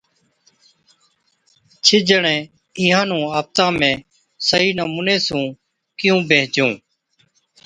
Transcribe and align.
ڇه 1.83 1.97
جڻين 2.07 2.39
اِينهان 2.79 3.05
نُون 3.09 3.23
آپتان 3.39 3.71
۾ 3.81 3.91
صحِيح 4.47 4.71
نمُوني 4.79 5.15
سُون 5.25 5.43
ڪيُون 5.99 6.19
بيهنچُون؟ 6.29 6.71